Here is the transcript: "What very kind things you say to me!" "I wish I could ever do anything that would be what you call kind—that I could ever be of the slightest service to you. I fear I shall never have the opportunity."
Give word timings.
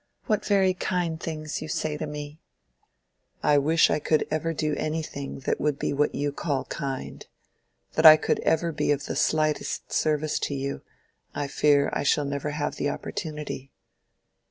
"What 0.25 0.43
very 0.43 0.73
kind 0.73 1.19
things 1.19 1.61
you 1.61 1.67
say 1.67 1.95
to 1.95 2.07
me!" 2.07 2.41
"I 3.43 3.59
wish 3.59 3.91
I 3.91 3.99
could 3.99 4.25
ever 4.31 4.51
do 4.51 4.73
anything 4.75 5.41
that 5.41 5.61
would 5.61 5.77
be 5.77 5.93
what 5.93 6.15
you 6.15 6.31
call 6.31 6.65
kind—that 6.65 8.03
I 8.07 8.17
could 8.17 8.39
ever 8.39 8.71
be 8.71 8.91
of 8.91 9.05
the 9.05 9.15
slightest 9.15 9.91
service 9.91 10.39
to 10.39 10.55
you. 10.55 10.81
I 11.35 11.45
fear 11.47 11.91
I 11.93 12.01
shall 12.01 12.25
never 12.25 12.49
have 12.49 12.77
the 12.77 12.89
opportunity." 12.89 13.71